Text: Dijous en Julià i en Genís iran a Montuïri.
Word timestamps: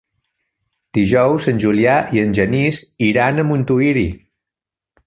Dijous 0.97 1.45
en 1.51 1.61
Julià 1.65 1.99
i 2.17 2.25
en 2.25 2.35
Genís 2.41 2.81
iran 3.11 3.39
a 3.39 3.47
Montuïri. 3.53 4.09